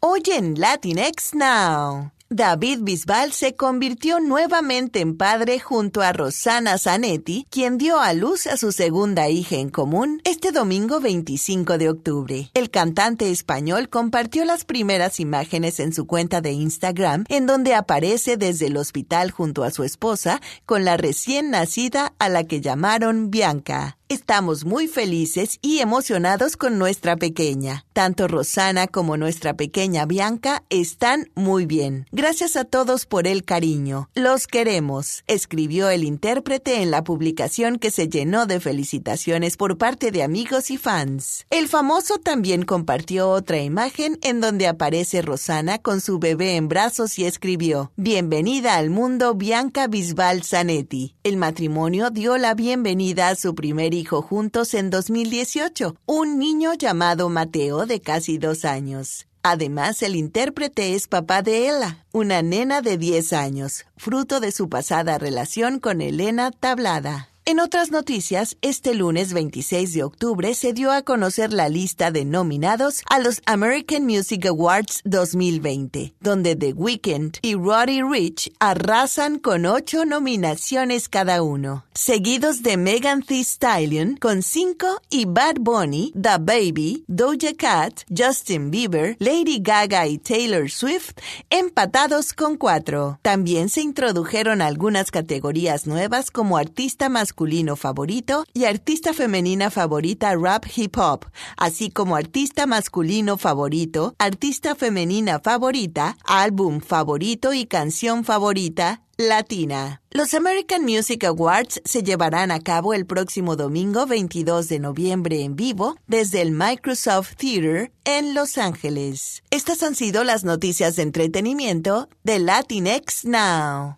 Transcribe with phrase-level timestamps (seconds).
[0.00, 2.12] Hoy en Latinx Now.
[2.30, 8.46] David Bisbal se convirtió nuevamente en padre junto a Rosana Zanetti, quien dio a luz
[8.46, 12.50] a su segunda hija en común este domingo 25 de octubre.
[12.54, 18.36] El cantante español compartió las primeras imágenes en su cuenta de Instagram, en donde aparece
[18.36, 23.32] desde el hospital junto a su esposa con la recién nacida a la que llamaron
[23.32, 23.97] Bianca.
[24.10, 27.84] Estamos muy felices y emocionados con nuestra pequeña.
[27.92, 32.06] Tanto Rosana como nuestra pequeña Bianca están muy bien.
[32.10, 34.08] Gracias a todos por el cariño.
[34.14, 40.10] Los queremos, escribió el intérprete en la publicación que se llenó de felicitaciones por parte
[40.10, 41.44] de amigos y fans.
[41.50, 47.18] El famoso también compartió otra imagen en donde aparece Rosana con su bebé en brazos
[47.18, 51.14] y escribió, Bienvenida al mundo Bianca Bisbal Zanetti.
[51.24, 57.28] El matrimonio dio la bienvenida a su primer hijo juntos en 2018, un niño llamado
[57.28, 59.26] Mateo de casi dos años.
[59.42, 64.68] Además, el intérprete es papá de Ella, una nena de 10 años, fruto de su
[64.68, 67.30] pasada relación con Elena Tablada.
[67.48, 72.26] En otras noticias, este lunes 26 de octubre se dio a conocer la lista de
[72.26, 79.64] nominados a los American Music Awards 2020, donde The Weeknd y Roddy Rich arrasan con
[79.64, 86.36] ocho nominaciones cada uno, seguidos de Megan Thee Stallion con cinco y Bad Bunny, The
[86.38, 91.12] Baby, Doja Cat, Justin Bieber, Lady Gaga y Taylor Swift
[91.48, 93.18] empatados con cuatro.
[93.22, 97.08] También se introdujeron algunas categorías nuevas como artista
[97.38, 104.74] masculino favorito y artista femenina favorita rap hip hop, así como artista masculino favorito, artista
[104.74, 110.02] femenina favorita, álbum favorito y canción favorita latina.
[110.10, 115.54] Los American Music Awards se llevarán a cabo el próximo domingo 22 de noviembre en
[115.54, 119.44] vivo desde el Microsoft Theater en Los Ángeles.
[119.50, 123.96] Estas han sido las noticias de entretenimiento de Latinx Now.